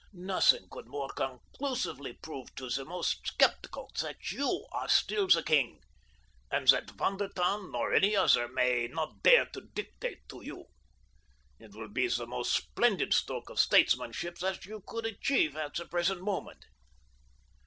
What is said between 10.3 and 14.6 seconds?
you. It will be the most splendid stroke of statesmanship